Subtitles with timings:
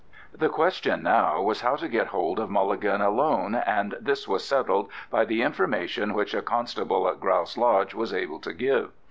[0.33, 4.89] The question now was how to get hold of Mulligan alone, and this was settled
[5.11, 8.89] by the information which a constable at Grouse Lodge was able to give.